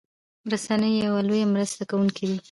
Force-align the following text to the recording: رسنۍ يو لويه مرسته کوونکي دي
رسنۍ 0.51 0.91
يو 1.05 1.15
لويه 1.27 1.45
مرسته 1.53 1.83
کوونکي 1.89 2.25
دي 2.29 2.37